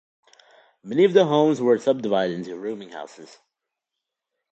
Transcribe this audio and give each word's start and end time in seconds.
Many 0.81 1.03
of 1.05 1.13
the 1.13 1.25
homes 1.25 1.61
were 1.61 1.77
subdivided 1.77 2.35
into 2.35 2.55
rooming 2.57 2.89
houses. 2.89 3.37